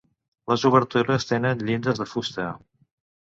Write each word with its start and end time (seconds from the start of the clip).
Les 0.51 0.63
obertures 0.69 1.29
tenen 1.31 1.61
llindes 1.67 2.01
de 2.03 2.09
fusta. 2.15 2.47